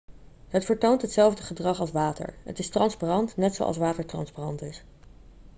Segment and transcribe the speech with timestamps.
[0.47, 4.83] het vertoont hetzelfde gedrag als water het is transparant net zoals water transparant is